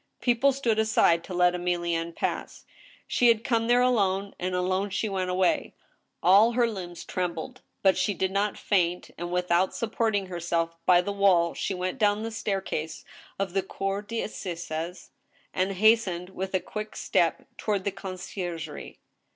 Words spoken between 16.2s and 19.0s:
with a quick step toward the conciergirie.